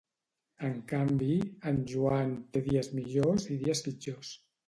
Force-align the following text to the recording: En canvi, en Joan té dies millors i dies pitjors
En 0.67 0.77
canvi, 0.91 1.35
en 1.71 1.77
Joan 1.91 2.33
té 2.55 2.63
dies 2.69 2.91
millors 3.01 3.45
i 3.57 3.61
dies 3.67 3.85
pitjors 3.89 4.35